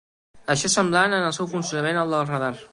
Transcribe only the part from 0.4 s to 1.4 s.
Això és semblant en el